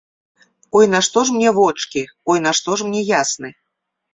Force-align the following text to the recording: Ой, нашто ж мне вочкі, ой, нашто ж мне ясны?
Ой, 0.77 0.85
нашто 0.93 1.19
ж 1.29 1.35
мне 1.35 1.49
вочкі, 1.59 2.01
ой, 2.33 2.43
нашто 2.47 2.69
ж 2.81 2.89
мне 2.89 3.07
ясны? 3.21 3.49